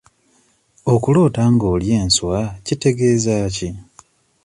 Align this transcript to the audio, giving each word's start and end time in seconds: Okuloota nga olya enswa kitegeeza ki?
Okuloota 0.93 1.41
nga 1.53 1.65
olya 1.73 1.95
enswa 2.03 2.39
kitegeeza 2.65 3.35
ki? 3.55 3.69